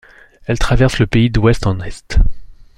Elle 0.45 0.57
traverse 0.57 0.97
le 0.97 1.05
pays 1.05 1.29
d'ouest 1.29 1.67
en 1.67 1.79
est. 1.81 2.17